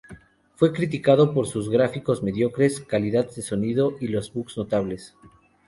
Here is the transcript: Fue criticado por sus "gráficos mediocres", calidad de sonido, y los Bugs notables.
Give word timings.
Fue 0.55 0.73
criticado 0.73 1.31
por 1.31 1.45
sus 1.45 1.69
"gráficos 1.69 2.23
mediocres", 2.23 2.79
calidad 2.79 3.29
de 3.29 3.43
sonido, 3.43 3.97
y 4.01 4.07
los 4.07 4.33
Bugs 4.33 4.57
notables. 4.57 5.15